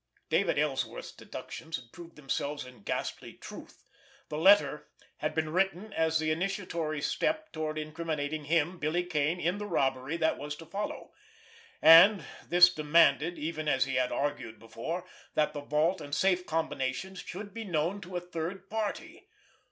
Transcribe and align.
David 0.29 0.57
Ellsworth's 0.57 1.11
deductions 1.11 1.75
had 1.75 1.91
proved 1.91 2.15
themselves 2.15 2.65
in 2.65 2.81
ghastly 2.81 3.33
truth. 3.33 3.83
The 4.29 4.37
letter 4.39 4.87
had 5.17 5.35
been 5.35 5.51
written 5.51 5.93
as 5.93 6.17
the 6.17 6.31
initiatory 6.31 7.03
step 7.03 7.51
toward 7.51 7.77
incriminating 7.77 8.45
him, 8.45 8.79
Billy 8.79 9.03
Kane, 9.03 9.39
in 9.39 9.59
the 9.59 9.67
robbery 9.67 10.17
that 10.17 10.39
was 10.39 10.55
to 10.55 10.65
follow; 10.65 11.11
and 11.83 12.25
this 12.43 12.73
demanded, 12.73 13.37
even 13.37 13.67
as 13.67 13.85
he 13.85 13.93
had 13.93 14.11
argued 14.11 14.57
before, 14.57 15.05
that 15.35 15.53
the 15.53 15.61
vault 15.61 16.01
and 16.01 16.15
safe 16.15 16.47
combinations 16.47 17.19
should 17.19 17.53
be 17.53 17.63
known 17.63 18.01
to 18.01 18.15
a 18.17 18.21
third 18.21 18.71
party. 18.71 19.27